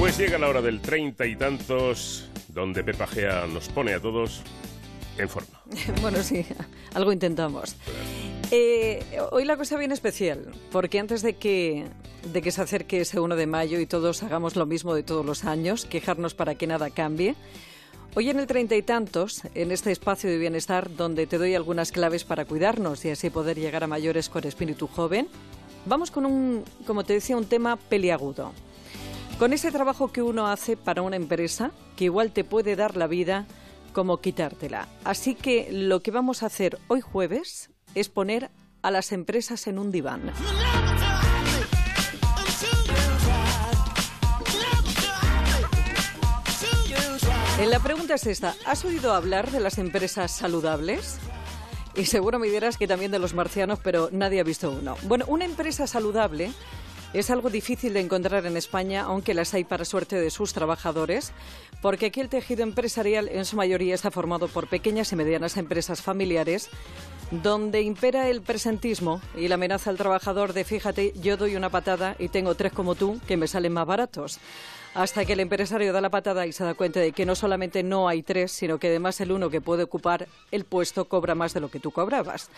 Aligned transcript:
Pues 0.00 0.16
llega 0.16 0.38
la 0.38 0.48
hora 0.48 0.62
del 0.62 0.80
treinta 0.80 1.26
y 1.26 1.36
tantos, 1.36 2.26
donde 2.48 2.82
Pepa 2.82 3.06
Gea 3.06 3.46
nos 3.46 3.68
pone 3.68 3.92
a 3.92 4.00
todos 4.00 4.40
en 5.18 5.28
forma. 5.28 5.60
bueno, 6.00 6.22
sí, 6.22 6.46
algo 6.94 7.12
intentamos. 7.12 7.76
Eh, 8.50 9.04
hoy 9.30 9.44
la 9.44 9.58
cosa 9.58 9.76
viene 9.76 9.92
especial, 9.92 10.52
porque 10.72 10.98
antes 10.98 11.20
de 11.20 11.34
que, 11.36 11.84
de 12.32 12.40
que 12.40 12.50
se 12.50 12.62
acerque 12.62 13.02
ese 13.02 13.20
1 13.20 13.36
de 13.36 13.46
mayo 13.46 13.78
y 13.78 13.84
todos 13.84 14.22
hagamos 14.22 14.56
lo 14.56 14.64
mismo 14.64 14.94
de 14.94 15.02
todos 15.02 15.24
los 15.24 15.44
años, 15.44 15.84
quejarnos 15.84 16.32
para 16.32 16.54
que 16.54 16.66
nada 16.66 16.88
cambie, 16.88 17.36
Hoy 18.16 18.28
en 18.28 18.40
el 18.40 18.48
treinta 18.48 18.74
y 18.74 18.82
tantos, 18.82 19.42
en 19.54 19.70
este 19.70 19.92
espacio 19.92 20.28
de 20.30 20.38
bienestar 20.38 20.96
donde 20.96 21.28
te 21.28 21.38
doy 21.38 21.54
algunas 21.54 21.92
claves 21.92 22.24
para 22.24 22.44
cuidarnos 22.44 23.04
y 23.04 23.10
así 23.10 23.30
poder 23.30 23.56
llegar 23.56 23.84
a 23.84 23.86
mayores 23.86 24.28
con 24.30 24.44
espíritu 24.44 24.88
joven, 24.88 25.28
vamos 25.86 26.10
con 26.10 26.26
un, 26.26 26.64
como 26.86 27.04
te 27.04 27.12
decía, 27.12 27.36
un 27.36 27.44
tema 27.44 27.76
peliagudo. 27.76 28.52
Con 29.40 29.54
ese 29.54 29.72
trabajo 29.72 30.12
que 30.12 30.20
uno 30.20 30.48
hace 30.48 30.76
para 30.76 31.00
una 31.00 31.16
empresa, 31.16 31.70
que 31.96 32.04
igual 32.04 32.30
te 32.30 32.44
puede 32.44 32.76
dar 32.76 32.98
la 32.98 33.06
vida 33.06 33.46
como 33.94 34.20
quitártela. 34.20 34.86
Así 35.02 35.34
que 35.34 35.70
lo 35.72 36.02
que 36.02 36.10
vamos 36.10 36.42
a 36.42 36.46
hacer 36.46 36.78
hoy 36.88 37.00
jueves 37.00 37.70
es 37.94 38.10
poner 38.10 38.50
a 38.82 38.90
las 38.90 39.12
empresas 39.12 39.66
en 39.66 39.78
un 39.78 39.90
diván. 39.92 40.30
La 47.66 47.78
pregunta 47.78 48.16
es 48.16 48.26
esta. 48.26 48.54
¿Has 48.66 48.84
oído 48.84 49.14
hablar 49.14 49.50
de 49.50 49.60
las 49.60 49.78
empresas 49.78 50.32
saludables? 50.32 51.18
Y 51.96 52.04
seguro 52.04 52.38
me 52.38 52.48
dirás 52.48 52.76
que 52.76 52.86
también 52.86 53.10
de 53.10 53.18
los 53.18 53.32
marcianos, 53.32 53.78
pero 53.82 54.10
nadie 54.12 54.40
ha 54.40 54.44
visto 54.44 54.70
uno. 54.70 54.96
Bueno, 55.04 55.24
una 55.28 55.46
empresa 55.46 55.86
saludable 55.86 56.52
es 57.12 57.30
algo 57.30 57.50
difícil 57.50 57.92
de 57.94 58.00
encontrar 58.00 58.46
en 58.46 58.56
España, 58.56 59.02
aunque 59.02 59.34
las 59.34 59.54
hay 59.54 59.64
para 59.64 59.84
suerte 59.84 60.16
de 60.16 60.30
sus 60.30 60.52
trabajadores, 60.52 61.32
porque 61.82 62.06
aquí 62.06 62.20
el 62.20 62.28
tejido 62.28 62.62
empresarial 62.62 63.28
en 63.28 63.44
su 63.44 63.56
mayoría 63.56 63.94
está 63.94 64.10
formado 64.10 64.48
por 64.48 64.68
pequeñas 64.68 65.12
y 65.12 65.16
medianas 65.16 65.56
empresas 65.56 66.02
familiares, 66.02 66.70
donde 67.30 67.82
impera 67.82 68.28
el 68.28 68.42
presentismo 68.42 69.20
y 69.36 69.48
la 69.48 69.54
amenaza 69.54 69.90
al 69.90 69.96
trabajador 69.96 70.52
de 70.52 70.64
fíjate, 70.64 71.12
yo 71.20 71.36
doy 71.36 71.56
una 71.56 71.70
patada 71.70 72.16
y 72.18 72.28
tengo 72.28 72.54
tres 72.54 72.72
como 72.72 72.94
tú 72.94 73.20
que 73.26 73.36
me 73.36 73.46
salen 73.46 73.72
más 73.72 73.86
baratos 73.86 74.40
hasta 74.94 75.24
que 75.24 75.34
el 75.34 75.40
empresario 75.40 75.92
da 75.92 76.00
la 76.00 76.10
patada 76.10 76.46
y 76.46 76.52
se 76.52 76.64
da 76.64 76.74
cuenta 76.74 77.00
de 77.00 77.12
que 77.12 77.26
no 77.26 77.34
solamente 77.34 77.82
no 77.82 78.08
hay 78.08 78.22
tres, 78.22 78.52
sino 78.52 78.78
que 78.78 78.88
además 78.88 79.20
el 79.20 79.32
uno 79.32 79.50
que 79.50 79.60
puede 79.60 79.84
ocupar 79.84 80.28
el 80.50 80.64
puesto 80.64 81.06
cobra 81.06 81.34
más 81.34 81.54
de 81.54 81.60
lo 81.60 81.70
que 81.70 81.80
tú 81.80 81.90
cobrabas. 81.90 82.50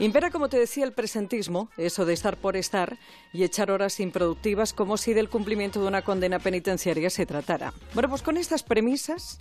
Impera, 0.00 0.30
como 0.30 0.48
te 0.48 0.58
decía, 0.58 0.84
el 0.84 0.92
presentismo, 0.92 1.68
eso 1.76 2.04
de 2.04 2.14
estar 2.14 2.36
por 2.36 2.56
estar 2.56 2.96
y 3.32 3.44
echar 3.44 3.70
horas 3.70 4.00
improductivas 4.00 4.72
como 4.72 4.96
si 4.96 5.12
del 5.12 5.28
cumplimiento 5.28 5.80
de 5.80 5.88
una 5.88 6.02
condena 6.02 6.38
penitenciaria 6.38 7.10
se 7.10 7.26
tratara. 7.26 7.72
Bueno, 7.92 8.08
pues 8.08 8.22
con 8.22 8.36
estas 8.36 8.62
premisas, 8.62 9.38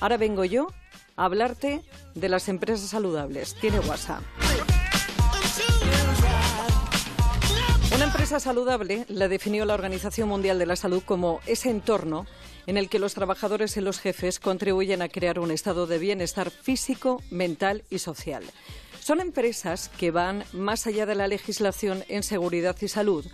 ahora 0.00 0.16
vengo 0.16 0.44
yo 0.44 0.68
a 1.16 1.24
hablarte 1.24 1.82
de 2.14 2.28
las 2.28 2.48
empresas 2.48 2.90
saludables. 2.90 3.54
Tiene 3.54 3.78
WhatsApp. 3.80 4.22
Empresa 8.16 8.40
saludable 8.40 9.04
la 9.10 9.28
definió 9.28 9.66
la 9.66 9.74
Organización 9.74 10.30
Mundial 10.30 10.58
de 10.58 10.64
la 10.64 10.76
Salud 10.76 11.02
como 11.04 11.40
ese 11.44 11.68
entorno 11.68 12.24
en 12.66 12.78
el 12.78 12.88
que 12.88 12.98
los 12.98 13.12
trabajadores 13.12 13.76
y 13.76 13.82
los 13.82 14.00
jefes 14.00 14.40
contribuyen 14.40 15.02
a 15.02 15.10
crear 15.10 15.38
un 15.38 15.50
estado 15.50 15.86
de 15.86 15.98
bienestar 15.98 16.50
físico, 16.50 17.22
mental 17.30 17.84
y 17.90 17.98
social. 17.98 18.42
Son 19.00 19.20
empresas 19.20 19.90
que 19.90 20.12
van 20.12 20.44
más 20.54 20.86
allá 20.86 21.04
de 21.04 21.14
la 21.14 21.28
legislación 21.28 22.04
en 22.08 22.22
seguridad 22.22 22.74
y 22.80 22.88
salud 22.88 23.26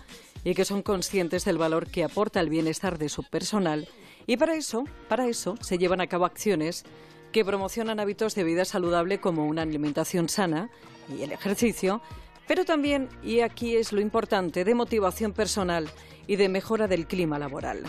y 0.43 0.53
que 0.53 0.65
son 0.65 0.81
conscientes 0.81 1.45
del 1.45 1.57
valor 1.57 1.87
que 1.87 2.03
aporta 2.03 2.41
el 2.41 2.49
bienestar 2.49 2.97
de 2.97 3.07
su 3.07 3.23
personal 3.23 3.87
y 4.27 4.35
para 4.35 4.53
eso, 4.55 4.83
para 5.07 5.27
eso 5.27 5.55
se 5.61 5.77
llevan 5.77 6.01
a 6.01 6.07
cabo 6.07 6.25
acciones 6.25 6.83
que 7.31 7.45
promocionan 7.45 8.01
hábitos 8.01 8.35
de 8.35 8.43
vida 8.43 8.65
saludable 8.65 9.21
como 9.21 9.45
una 9.45 9.61
alimentación 9.61 10.27
sana 10.27 10.69
y 11.07 11.21
el 11.21 11.31
ejercicio, 11.31 12.01
pero 12.47 12.65
también, 12.65 13.09
y 13.23 13.41
aquí 13.41 13.75
es 13.75 13.93
lo 13.93 14.01
importante, 14.01 14.63
de 14.63 14.75
motivación 14.75 15.33
personal 15.33 15.87
y 16.27 16.35
de 16.35 16.49
mejora 16.49 16.87
del 16.87 17.07
clima 17.07 17.39
laboral. 17.39 17.83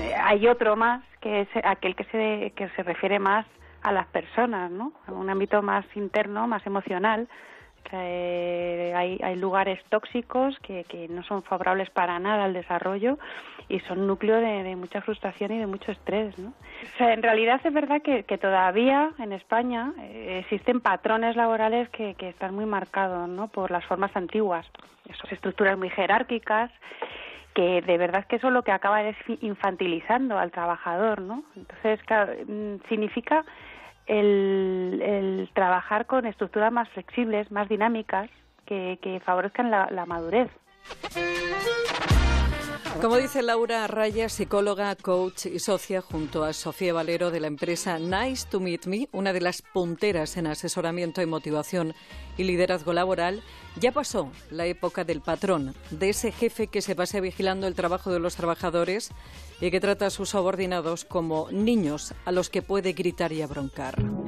Eh, 0.00 0.14
hay 0.14 0.46
otro 0.48 0.76
más, 0.76 1.04
que 1.20 1.42
es 1.42 1.48
aquel 1.64 1.94
que 1.94 2.04
se, 2.04 2.52
que 2.56 2.68
se 2.76 2.82
refiere 2.82 3.18
más 3.18 3.46
a 3.82 3.92
las 3.92 4.06
personas, 4.08 4.70
¿no? 4.70 4.92
A 5.06 5.12
un 5.12 5.28
ámbito 5.28 5.62
más 5.62 5.84
interno, 5.94 6.46
más 6.46 6.64
emocional, 6.66 7.28
hay, 9.02 9.18
hay, 9.22 9.36
lugares 9.36 9.78
tóxicos 9.88 10.58
que, 10.60 10.84
no 11.10 11.22
son 11.24 11.42
favorables 11.42 11.90
para 11.90 12.18
nada 12.18 12.44
al 12.44 12.52
desarrollo 12.52 13.18
y 13.68 13.80
son 13.80 14.06
núcleo 14.06 14.36
de, 14.36 14.76
mucha 14.76 15.00
frustración 15.02 15.52
y 15.52 15.58
de 15.58 15.66
mucho 15.66 15.92
estrés. 15.92 16.38
¿no? 16.38 16.48
O 16.48 16.98
sea, 16.98 17.12
en 17.12 17.22
realidad 17.22 17.60
es 17.64 17.72
verdad 17.72 18.02
que, 18.02 18.22
todavía 18.38 19.10
en 19.18 19.32
España 19.32 19.92
eh, 20.00 20.40
existen 20.42 20.80
patrones 20.80 21.36
laborales 21.36 21.88
que, 21.90 22.14
que 22.14 22.28
están 22.28 22.54
muy 22.54 22.66
marcados 22.66 23.28
¿no? 23.28 23.48
por 23.48 23.70
las 23.70 23.84
formas 23.84 24.14
antiguas, 24.16 24.66
esas 25.08 25.32
estructuras 25.32 25.78
muy 25.78 25.90
jerárquicas 25.90 26.70
que 27.54 27.82
de 27.82 27.98
verdad 27.98 28.24
que 28.26 28.36
eso 28.36 28.48
es 28.48 28.54
lo 28.54 28.62
que 28.62 28.72
acaba 28.72 29.02
es 29.02 29.16
infantilizando 29.42 30.38
al 30.38 30.50
trabajador, 30.50 31.20
¿no? 31.20 31.44
Entonces, 31.54 32.02
claro, 32.04 32.32
mm, 32.46 32.76
significa 32.88 33.44
el, 34.06 35.48
trabajar 35.54 36.06
con 36.06 36.26
estructuras 36.26 36.72
más 36.72 36.88
flexibles, 36.90 37.50
más 37.50 37.68
dinámicas, 37.68 38.30
que, 38.66 39.20
favorezcan 39.24 39.70
la, 39.70 40.06
madurez. 40.06 40.50
Como 43.00 43.16
dice 43.16 43.42
Laura 43.42 43.86
Raya, 43.86 44.28
psicóloga, 44.28 44.94
coach 44.96 45.46
y 45.46 45.58
socia 45.58 46.02
junto 46.02 46.44
a 46.44 46.52
Sofía 46.52 46.92
Valero 46.92 47.30
de 47.30 47.40
la 47.40 47.46
empresa 47.46 47.98
Nice 47.98 48.46
to 48.48 48.60
Meet 48.60 48.86
Me, 48.86 49.08
una 49.12 49.32
de 49.32 49.40
las 49.40 49.62
punteras 49.62 50.36
en 50.36 50.46
asesoramiento 50.46 51.22
y 51.22 51.26
motivación 51.26 51.94
y 52.36 52.44
liderazgo 52.44 52.92
laboral, 52.92 53.42
ya 53.76 53.92
pasó 53.92 54.30
la 54.50 54.66
época 54.66 55.04
del 55.04 55.20
patrón, 55.20 55.74
de 55.90 56.10
ese 56.10 56.32
jefe 56.32 56.66
que 56.66 56.82
se 56.82 56.94
pase 56.94 57.20
vigilando 57.20 57.66
el 57.66 57.74
trabajo 57.74 58.12
de 58.12 58.20
los 58.20 58.36
trabajadores 58.36 59.10
y 59.60 59.70
que 59.70 59.80
trata 59.80 60.06
a 60.06 60.10
sus 60.10 60.30
subordinados 60.30 61.04
como 61.04 61.50
niños 61.50 62.14
a 62.24 62.30
los 62.30 62.50
que 62.50 62.62
puede 62.62 62.92
gritar 62.92 63.32
y 63.32 63.42
abroncar. 63.42 64.21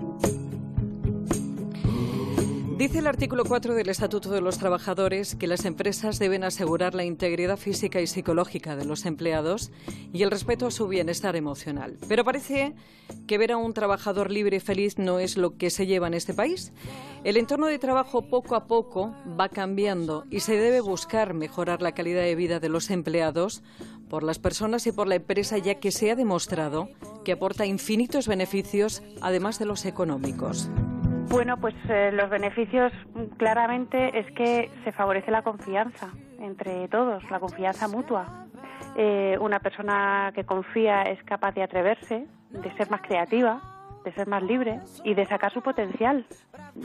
Dice 2.85 2.99
el 2.99 3.07
artículo 3.07 3.47
4 3.47 3.73
del 3.73 3.89
Estatuto 3.89 4.29
de 4.29 4.43
los 4.43 4.59
Trabajadores 4.59 5.37
que 5.37 5.47
las 5.47 5.65
empresas 5.65 6.19
deben 6.19 6.45
asegurar 6.45 6.95
la 6.95 7.03
integridad 7.03 7.57
física 7.57 7.99
y 8.03 8.07
psicológica 8.07 8.77
de 8.77 8.85
los 8.85 9.07
empleados 9.07 9.73
y 10.13 10.23
el 10.23 10.31
respeto 10.31 10.67
a 10.67 10.71
su 10.71 10.87
bienestar 10.87 11.35
emocional. 11.35 11.97
Pero 12.09 12.25
parece 12.25 12.75
que 13.27 13.39
ver 13.39 13.53
a 13.53 13.57
un 13.57 13.73
trabajador 13.73 14.31
libre 14.31 14.59
y 14.59 14.61
feliz 14.61 14.99
no 14.99 15.19
es 15.19 15.39
lo 15.39 15.57
que 15.57 15.71
se 15.71 15.87
lleva 15.87 16.09
en 16.09 16.13
este 16.13 16.35
país. 16.35 16.75
El 17.25 17.39
entorno 17.39 17.69
de 17.69 17.79
trabajo 17.79 18.29
poco 18.29 18.55
a 18.55 18.67
poco 18.67 19.15
va 19.41 19.49
cambiando 19.49 20.27
y 20.31 20.41
se 20.41 20.59
debe 20.59 20.83
buscar 20.83 21.33
mejorar 21.33 21.81
la 21.81 21.93
calidad 21.93 22.21
de 22.21 22.35
vida 22.35 22.61
de 22.61 22.69
los 22.69 22.91
empleados 22.91 23.63
por 24.11 24.23
las 24.23 24.39
personas 24.39 24.87
y 24.87 24.93
por 24.93 25.09
la 25.09 25.15
empresa 25.15 25.57
ya 25.57 25.77
que 25.77 25.91
se 25.91 26.11
ha 26.11 26.17
demostrado 26.17 26.91
que 27.25 27.33
aporta 27.33 27.65
infinitos 27.65 28.29
beneficios 28.29 29.03
además 29.23 29.59
de 29.59 29.65
los 29.65 29.87
económicos. 29.87 30.69
Bueno, 31.29 31.57
pues 31.57 31.75
eh, 31.89 32.11
los 32.13 32.31
beneficios 32.31 32.93
mm, 33.15 33.37
claramente 33.37 34.19
es 34.19 34.31
que 34.33 34.71
se 34.85 34.93
favorece 34.93 35.31
la 35.31 35.43
confianza 35.43 36.11
entre 36.39 36.89
todos, 36.89 37.23
la 37.31 37.41
confianza 37.41 37.89
mutua. 37.89 38.47
Eh, 38.97 39.37
una 39.41 39.59
persona 39.59 40.33
que 40.35 40.45
confía 40.45 41.03
es 41.03 41.23
capaz 41.25 41.53
de 41.53 41.63
atreverse, 41.63 42.27
de 42.51 42.77
ser 42.77 42.91
más 42.91 43.01
creativa, 43.03 43.61
de 44.05 44.13
ser 44.13 44.29
más 44.29 44.43
libre 44.43 44.81
y 45.03 45.15
de 45.15 45.25
sacar 45.27 45.53
su 45.53 45.63
potencial. 45.63 46.27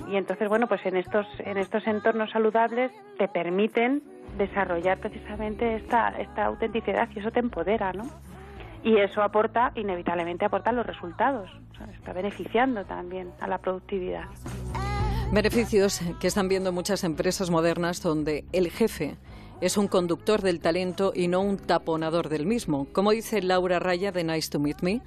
Y 0.07 0.15
entonces, 0.15 0.47
bueno, 0.47 0.67
pues 0.67 0.85
en 0.85 0.97
estos, 0.97 1.27
en 1.39 1.57
estos 1.57 1.85
entornos 1.85 2.31
saludables 2.31 2.91
te 3.17 3.27
permiten 3.27 4.01
desarrollar 4.37 4.99
precisamente 4.99 5.75
esta, 5.75 6.09
esta 6.17 6.45
autenticidad 6.45 7.09
y 7.13 7.19
eso 7.19 7.31
te 7.31 7.39
empodera, 7.39 7.91
¿no? 7.93 8.03
y 8.83 8.97
eso 8.97 9.21
aporta, 9.21 9.71
inevitablemente 9.75 10.45
aporta 10.45 10.71
los 10.71 10.85
resultados, 10.85 11.49
está 11.93 12.13
beneficiando 12.13 12.85
también 12.85 13.31
a 13.39 13.47
la 13.47 13.57
productividad. 13.57 14.25
Beneficios 15.31 16.01
que 16.19 16.27
están 16.27 16.47
viendo 16.47 16.71
muchas 16.71 17.03
empresas 17.03 17.51
modernas 17.51 18.01
donde 18.01 18.45
el 18.51 18.71
jefe 18.71 19.17
es 19.61 19.77
un 19.77 19.87
conductor 19.87 20.41
del 20.41 20.59
talento 20.59 21.11
y 21.13 21.27
no 21.27 21.41
un 21.41 21.57
taponador 21.57 22.29
del 22.29 22.45
mismo. 22.45 22.87
Como 22.93 23.11
dice 23.11 23.41
Laura 23.41 23.77
Raya 23.77 24.11
de 24.11 24.23
Nice 24.23 24.49
to 24.49 24.59
Meet 24.59 24.81
Me, 24.81 25.01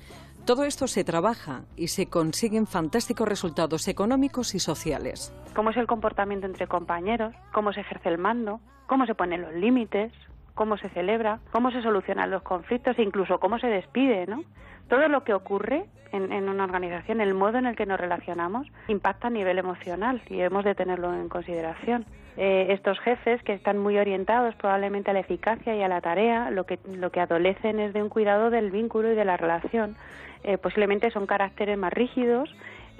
todo 0.44 0.64
esto 0.64 0.86
se 0.86 1.04
trabaja 1.04 1.62
y 1.76 1.88
se 1.88 2.06
consiguen 2.06 2.66
fantásticos 2.66 3.28
resultados 3.28 3.88
económicos 3.88 4.54
y 4.54 4.58
sociales. 4.58 5.32
¿Cómo 5.54 5.70
es 5.70 5.76
el 5.76 5.86
comportamiento 5.86 6.46
entre 6.46 6.66
compañeros? 6.66 7.34
¿Cómo 7.52 7.72
se 7.72 7.80
ejerce 7.80 8.08
el 8.08 8.18
mando? 8.18 8.60
¿Cómo 8.86 9.06
se 9.06 9.14
ponen 9.14 9.42
los 9.42 9.54
límites? 9.54 10.12
Cómo 10.54 10.76
se 10.76 10.88
celebra, 10.90 11.40
cómo 11.50 11.70
se 11.70 11.82
solucionan 11.82 12.30
los 12.30 12.42
conflictos 12.42 12.98
incluso 12.98 13.38
cómo 13.38 13.58
se 13.58 13.68
despide, 13.68 14.26
¿no? 14.26 14.42
Todo 14.88 15.08
lo 15.08 15.24
que 15.24 15.32
ocurre 15.32 15.84
en, 16.12 16.32
en, 16.32 16.48
una 16.48 16.64
organización, 16.64 17.20
el 17.20 17.34
modo 17.34 17.58
en 17.58 17.66
el 17.66 17.76
que 17.76 17.86
nos 17.86 17.98
relacionamos, 17.98 18.66
impacta 18.88 19.28
a 19.28 19.30
nivel 19.30 19.58
emocional 19.58 20.20
y 20.28 20.40
hemos 20.40 20.64
de 20.64 20.74
tenerlo 20.74 21.14
en 21.14 21.28
consideración. 21.28 22.04
Eh, 22.36 22.68
estos 22.70 22.98
jefes 23.00 23.42
que 23.42 23.52
están 23.52 23.78
muy 23.78 23.98
orientados 23.98 24.54
probablemente 24.54 25.10
a 25.10 25.14
la 25.14 25.20
eficacia 25.20 25.76
y 25.76 25.82
a 25.82 25.88
la 25.88 26.00
tarea, 26.00 26.50
lo 26.50 26.64
que, 26.64 26.78
lo 26.86 27.10
que 27.10 27.20
adolecen 27.20 27.78
es 27.78 27.92
de 27.92 28.02
un 28.02 28.08
cuidado 28.08 28.50
del 28.50 28.70
vínculo 28.70 29.12
y 29.12 29.14
de 29.14 29.24
la 29.24 29.36
relación. 29.36 29.96
Eh, 30.42 30.56
posiblemente 30.58 31.10
son 31.10 31.26
caracteres 31.26 31.76
más 31.78 31.92
rígidos, 31.92 32.54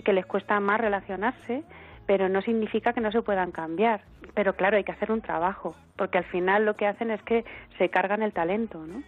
que 0.05 0.13
les 0.13 0.27
cuesta 0.27 0.59
más 0.61 0.81
relacionarse 0.81 1.63
pero 2.07 2.29
no 2.29 2.43
significa 2.43 2.93
que 2.93 3.01
no 3.01 3.13
se 3.13 3.23
puedan 3.23 3.53
cambiar. 3.53 4.03
Pero 4.35 4.55
claro, 4.55 4.77
hay 4.77 4.85
que 4.85 4.93
hacer 4.93 5.11
un 5.11 5.21
trabajo, 5.21 5.75
porque 5.97 6.19
al 6.19 6.25
final 6.25 6.65
lo 6.65 6.75
que 6.75 6.87
hacen 6.87 7.11
es 7.11 7.23
que 7.23 7.45
se 7.79 7.89
cargan 7.89 8.23
el 8.23 8.33
talento, 8.33 8.79
¿no? 8.87 9.03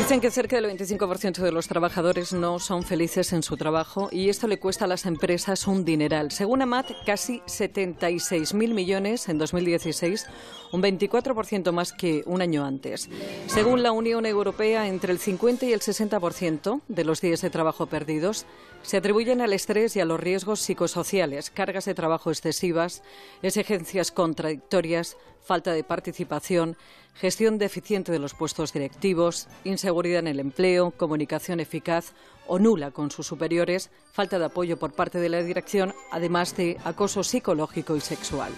Dicen 0.00 0.20
que 0.20 0.30
cerca 0.30 0.54
del 0.54 0.64
25% 0.64 1.42
de 1.42 1.50
los 1.50 1.66
trabajadores 1.66 2.32
no 2.32 2.60
son 2.60 2.84
felices 2.84 3.32
en 3.32 3.42
su 3.42 3.56
trabajo 3.56 4.08
y 4.12 4.28
esto 4.28 4.46
le 4.46 4.60
cuesta 4.60 4.84
a 4.84 4.88
las 4.88 5.04
empresas 5.04 5.66
un 5.66 5.84
dineral. 5.84 6.30
Según 6.30 6.62
AMAT, 6.62 6.92
casi 7.04 7.40
76.000 7.40 8.72
millones 8.72 9.28
en 9.28 9.36
2016, 9.36 10.26
un 10.72 10.82
24% 10.82 11.72
más 11.72 11.92
que 11.92 12.22
un 12.24 12.40
año 12.40 12.64
antes. 12.64 13.10
Según 13.46 13.82
la 13.82 13.90
Unión 13.90 14.26
Europea, 14.26 14.86
entre 14.86 15.12
el 15.12 15.18
50 15.18 15.66
y 15.66 15.72
el 15.72 15.80
60% 15.80 16.82
de 16.86 17.04
los 17.04 17.20
días 17.20 17.42
de 17.42 17.50
trabajo 17.50 17.86
perdidos 17.86 18.46
se 18.82 18.96
atribuyen 18.96 19.40
al 19.40 19.52
estrés 19.52 19.96
y 19.96 20.00
a 20.00 20.04
los 20.04 20.20
riesgos 20.20 20.60
psicosociales, 20.60 21.50
cargas 21.50 21.84
de 21.84 21.94
trabajo 21.94 22.30
excesivas, 22.30 23.02
exigencias 23.42 24.10
contradictorias, 24.10 25.16
falta 25.42 25.72
de 25.72 25.84
participación, 25.84 26.76
gestión 27.14 27.58
deficiente 27.58 28.12
de 28.12 28.18
los 28.18 28.34
puestos 28.34 28.72
directivos, 28.72 29.48
inseguridad 29.64 30.20
en 30.20 30.28
el 30.28 30.40
empleo, 30.40 30.92
comunicación 30.92 31.60
eficaz 31.60 32.12
o 32.46 32.58
nula 32.58 32.90
con 32.90 33.10
sus 33.10 33.26
superiores, 33.26 33.90
falta 34.12 34.38
de 34.38 34.46
apoyo 34.46 34.78
por 34.78 34.92
parte 34.92 35.18
de 35.18 35.28
la 35.28 35.42
dirección, 35.42 35.94
además 36.10 36.56
de 36.56 36.78
acoso 36.84 37.22
psicológico 37.22 37.96
y 37.96 38.00
sexual. 38.00 38.52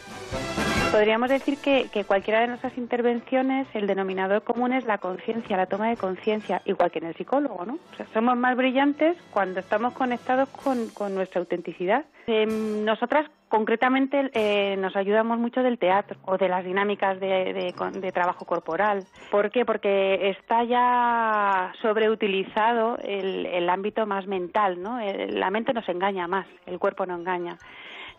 Podríamos 0.93 1.31
decir 1.31 1.57
que, 1.57 2.05
cualquiera 2.05 2.43
de 2.43 2.49
nuestras 2.49 2.77
intervenciones, 2.77 3.67
el 3.73 3.87
denominador 3.87 4.43
común 4.43 4.75
es 4.75 4.85
la 4.85 4.99
conciencia, 4.99 5.57
la 5.57 5.65
toma 5.65 5.89
de 5.89 5.97
conciencia, 5.97 6.61
igual 6.67 6.91
que 6.91 6.99
en 6.99 7.07
el 7.07 7.15
psicólogo, 7.15 7.65
¿no? 7.65 7.79
somos 8.13 8.37
más 8.37 8.55
brillantes 8.59 9.17
cuando 9.31 9.61
estamos 9.61 9.95
conectados 9.95 10.51
con, 10.51 11.15
nuestra 11.15 11.41
autenticidad. 11.41 12.05
Em, 12.27 12.85
nosotras 12.85 13.27
concretamente 13.49 14.31
eh, 14.35 14.77
nos 14.77 14.95
ayudamos 14.95 15.39
mucho 15.39 15.63
del 15.63 15.79
teatro 15.79 16.19
o 16.27 16.37
de 16.37 16.51
las 16.51 16.63
dinámicas 16.63 17.19
de, 17.19 17.73
trabajo 18.13 18.45
corporal. 18.45 19.05
¿Por 19.31 19.51
qué? 19.51 19.65
Porque 19.65 20.29
está 20.29 20.63
ya 20.65 21.73
sobreutilizado 21.81 22.99
el, 22.99 23.47
el 23.47 23.71
ámbito 23.71 24.05
más 24.05 24.27
mental, 24.27 24.83
¿no? 24.83 24.99
la 25.01 25.51
mente 25.51 25.73
nos 25.73 25.89
engaña 25.89 26.29
más, 26.29 26.47
el 26.67 26.79
cuerpo 26.79 27.07
no 27.07 27.17
engaña. 27.17 27.57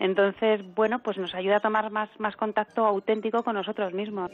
Entonces, 0.04 0.60
bueno, 0.76 1.00
pues 1.00 1.18
nos 1.18 1.34
ayuda 1.34 1.58
a 1.58 1.60
tomar 1.62 1.90
más, 1.90 2.10
más 2.20 2.36
contacto 2.36 2.86
auténtico 2.86 3.42
con 3.42 3.56
nosotros 3.56 3.94
mismos. 3.94 4.30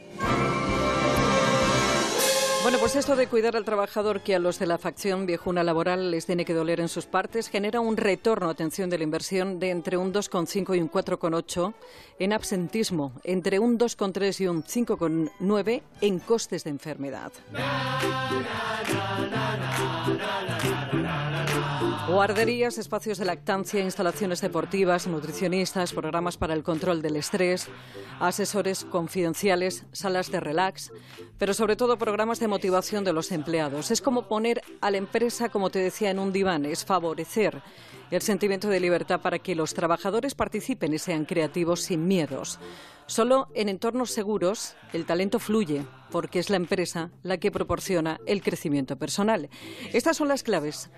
Bueno, 2.64 2.76
pues 2.78 2.96
esto 2.96 3.14
de 3.14 3.28
cuidar 3.28 3.56
al 3.56 3.64
trabajador 3.64 4.20
que 4.20 4.34
a 4.34 4.40
los 4.40 4.58
de 4.58 4.66
la 4.66 4.78
facción 4.78 5.26
viejuna 5.26 5.62
laboral 5.62 6.10
les 6.10 6.26
tiene 6.26 6.44
que 6.44 6.54
doler 6.54 6.80
en 6.80 6.88
sus 6.88 7.06
partes 7.06 7.48
genera 7.48 7.78
un 7.80 7.96
retorno, 7.96 8.50
atención, 8.50 8.90
de 8.90 8.98
la 8.98 9.04
inversión 9.04 9.60
de 9.60 9.70
entre 9.70 9.96
un 9.96 10.12
2,5 10.12 10.76
y 10.76 10.80
un 10.80 10.90
4,8 10.90 11.72
en 12.18 12.32
absentismo, 12.32 13.12
entre 13.22 13.60
un 13.60 13.78
2,3 13.78 14.40
y 14.40 14.48
un 14.48 14.64
5,9 14.64 15.82
en 16.00 16.18
costes 16.18 16.64
de 16.64 16.70
enfermedad. 16.70 17.32
Guarderías, 22.10 22.76
espacios 22.76 23.18
de 23.18 23.24
lactancia, 23.24 23.80
instalaciones 23.80 24.40
deportivas, 24.40 25.06
nutricionistas, 25.06 25.92
programas 25.92 26.36
para 26.36 26.54
el 26.54 26.64
control 26.64 27.02
del 27.02 27.14
estrés, 27.14 27.68
asesores 28.18 28.84
confidenciales, 28.84 29.84
salas 29.92 30.32
de 30.32 30.40
relax, 30.40 30.90
pero 31.38 31.54
sobre 31.54 31.76
todo 31.76 31.98
programas 31.98 32.40
de 32.40 32.48
motivación 32.48 33.04
de 33.04 33.12
los 33.12 33.30
empleados. 33.30 33.92
Es 33.92 34.02
como 34.02 34.26
poner 34.26 34.60
a 34.80 34.90
la 34.90 34.96
empresa, 34.96 35.50
como 35.50 35.70
te 35.70 35.78
decía, 35.78 36.10
en 36.10 36.18
un 36.18 36.32
diván, 36.32 36.66
es 36.66 36.84
favorecer 36.84 37.62
el 38.10 38.22
sentimiento 38.22 38.68
de 38.68 38.80
libertad 38.80 39.20
para 39.20 39.38
que 39.38 39.54
los 39.54 39.72
trabajadores 39.72 40.34
participen 40.34 40.92
y 40.92 40.98
sean 40.98 41.24
creativos 41.24 41.82
sin 41.82 42.08
miedos. 42.08 42.58
Solo 43.06 43.48
en 43.54 43.68
entornos 43.68 44.10
seguros 44.10 44.74
el 44.92 45.06
talento 45.06 45.38
fluye, 45.38 45.84
porque 46.10 46.40
es 46.40 46.50
la 46.50 46.56
empresa 46.56 47.10
la 47.22 47.38
que 47.38 47.52
proporciona 47.52 48.18
el 48.26 48.42
crecimiento 48.42 48.96
personal. 48.96 49.48
Estas 49.92 50.16
son 50.16 50.26
las 50.26 50.42
claves 50.42 50.90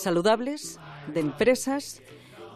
saludables 0.00 0.78
de 1.12 1.20
empresas 1.20 2.02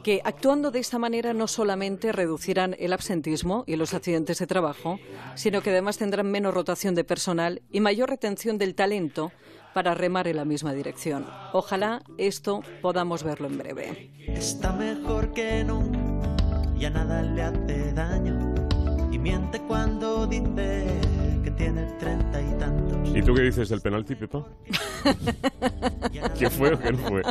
que 0.02 0.20
actuando 0.24 0.70
de 0.70 0.80
esta 0.80 0.98
manera 0.98 1.32
no 1.32 1.46
solamente 1.46 2.12
reducirán 2.12 2.74
el 2.78 2.92
absentismo 2.92 3.64
y 3.66 3.76
los 3.76 3.94
accidentes 3.94 4.38
de 4.38 4.46
trabajo, 4.46 4.98
sino 5.36 5.62
que 5.62 5.70
además 5.70 5.98
tendrán 5.98 6.30
menos 6.30 6.54
rotación 6.54 6.94
de 6.94 7.04
personal 7.04 7.62
y 7.70 7.80
mayor 7.80 8.10
retención 8.10 8.58
del 8.58 8.74
talento 8.74 9.32
para 9.74 9.94
remar 9.94 10.26
en 10.28 10.36
la 10.36 10.44
misma 10.44 10.72
dirección. 10.72 11.26
Ojalá 11.52 12.02
esto 12.18 12.62
podamos 12.82 13.22
verlo 13.22 13.46
en 13.46 13.58
breve. 13.58 14.10
Está 14.26 14.72
mejor 14.72 15.32
que 15.32 15.64
ya 16.76 16.90
nada 16.90 17.22
le 17.22 17.42
hace 17.42 17.92
daño 17.92 18.54
y 19.12 19.18
miente 19.18 19.60
cuando 19.60 20.26
dice 20.26 20.84
tiene 21.62 21.84
treinta 21.98 22.40
y 22.40 22.58
tantos. 22.58 23.16
¿Y 23.16 23.22
tú 23.22 23.34
qué 23.34 23.42
dices 23.42 23.68
del 23.68 23.80
penalti, 23.80 24.16
Pepa? 24.16 24.44
¿Qué 26.38 26.50
fue 26.50 26.74
o 26.74 26.78
qué 26.78 26.92
no 26.92 26.98
fue? 26.98 27.22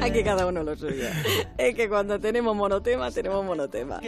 Aquí 0.00 0.24
cada 0.24 0.46
uno 0.46 0.62
lo 0.62 0.74
suyo. 0.76 1.04
Es 1.58 1.74
que 1.74 1.88
cuando 1.90 2.18
tenemos 2.18 2.56
monotema, 2.56 3.10
tenemos 3.10 3.44
monotema. 3.44 4.00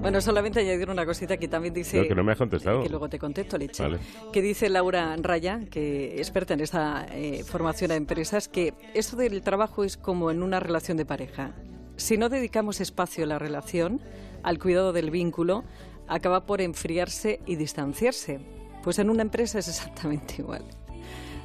Bueno, 0.00 0.20
solamente 0.20 0.60
añadir 0.60 0.90
una 0.90 1.06
cosita 1.06 1.36
que 1.36 1.46
también 1.46 1.72
dice... 1.72 2.08
que 2.08 2.14
no 2.14 2.24
me 2.24 2.32
ha 2.32 2.36
contestado. 2.36 2.82
Que 2.82 2.88
luego 2.88 3.08
te 3.08 3.18
contesto, 3.18 3.56
Leche. 3.58 3.84
Que 4.32 4.42
dice 4.42 4.68
Laura 4.68 5.14
Raya, 5.16 5.60
que 5.70 6.16
experta 6.16 6.54
en 6.54 6.60
esta 6.60 7.06
eh, 7.12 7.44
formación 7.44 7.92
a 7.92 7.94
empresas, 7.94 8.48
que 8.48 8.74
esto 8.94 9.16
del 9.16 9.42
trabajo 9.42 9.84
es 9.84 9.96
como 9.96 10.32
en 10.32 10.42
una 10.42 10.58
relación 10.58 10.96
de 10.96 11.06
pareja. 11.06 11.52
Si 11.96 12.16
no 12.16 12.28
dedicamos 12.28 12.80
espacio 12.80 13.22
a 13.22 13.26
la 13.28 13.38
relación, 13.38 14.00
al 14.42 14.58
cuidado 14.58 14.92
del 14.92 15.10
vínculo, 15.10 15.62
acaba 16.08 16.46
por 16.46 16.60
enfriarse 16.60 17.40
y 17.46 17.56
distanciarse. 17.56 18.40
Pues 18.82 18.98
en 18.98 19.10
una 19.10 19.22
empresa 19.22 19.58
es 19.58 19.68
exactamente 19.68 20.36
igual. 20.38 20.64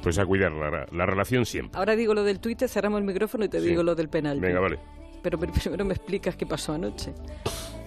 Pues 0.02 0.18
a 0.18 0.24
cuidar 0.24 0.52
la, 0.52 1.06
relación 1.06 1.44
siempre. 1.44 1.78
Ahora 1.78 1.94
digo 1.94 2.14
lo 2.14 2.24
del 2.24 2.40
Twitter, 2.40 2.68
cerramos 2.68 2.98
el 3.00 3.04
micrófono 3.04 3.44
y 3.44 3.48
te 3.48 3.60
digo 3.60 3.82
lo 3.82 3.94
del 3.94 4.08
penal. 4.08 4.40
Venga, 4.40 4.60
vale. 4.60 4.78
Pero 5.22 5.38
primero 5.38 5.84
me 5.84 5.94
explicas 5.94 6.36
qué 6.36 6.46
pasó 6.46 6.72
anoche. 6.72 7.12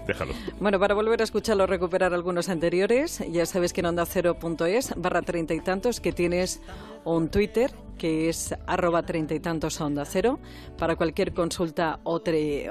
Déjalo. 0.08 0.34
Bueno, 0.60 0.80
para 0.80 0.94
volver 0.94 1.22
a 1.22 1.24
escucharlo, 1.24 1.66
recuperar 1.66 2.14
algunos 2.14 2.50
anteriores, 2.50 3.24
ya 3.32 3.46
sabes 3.46 3.74
que 3.74 3.82
en 3.82 3.88
onda 3.88 4.06
cero.es 4.06 4.94
barra 4.98 5.22
treinta 5.22 5.54
y 5.54 5.62
tantos 5.62 6.00
que 6.00 6.12
tienes 6.12 6.62
un 7.06 7.30
Twitter 7.30 7.72
que 7.98 8.30
es 8.30 8.54
arroba 8.68 9.04
treinta 9.04 9.34
y 9.34 9.40
tantos 9.40 9.80
onda 9.80 10.04
cero. 10.06 10.40
Para 10.78 10.96
cualquier 10.96 11.34
consulta 11.34 12.00
o, 12.04 12.22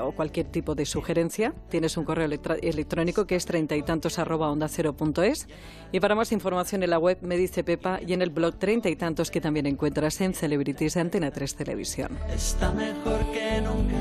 o, 0.00 0.12
cualquier 0.12 0.46
tipo 0.48 0.74
de 0.74 0.84
sugerencia, 0.84 1.54
tienes 1.68 1.96
un 1.96 2.04
correo 2.04 2.26
electrónico 2.26 3.26
que 3.26 3.36
es 3.36 3.46
treinta 3.46 3.76
y 3.76 3.82
tantos 3.82 4.18
arroba 4.18 4.50
onda 4.50 4.68
cero 4.68 4.94
punto 4.94 5.22
es. 5.22 5.48
Y 5.90 6.00
para 6.00 6.14
más 6.14 6.32
información 6.32 6.82
en 6.82 6.90
la 6.90 6.98
web 6.98 7.18
me 7.22 7.36
dice 7.36 7.64
Pepa 7.64 8.00
y 8.06 8.12
en 8.12 8.22
el 8.22 8.30
blog 8.30 8.58
treinta 8.58 8.90
y 8.90 8.96
tantos 8.96 9.30
que 9.30 9.40
también 9.40 9.66
encuentras 9.66 10.20
en 10.20 10.34
Celebrities 10.34 10.94
de 10.94 11.00
Antena 11.00 11.30
3 11.30 11.54
Televisión. 11.54 12.18
Está 12.28 12.72
mejor 12.72 13.20
que 13.32 13.60
nunca, 13.60 13.96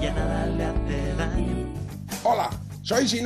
ya 0.00 0.12
nada 0.14 0.46
le 0.46 0.64
hace 0.64 1.14
daño. 1.16 1.83
Hola, 2.26 2.48
soy 2.82 3.06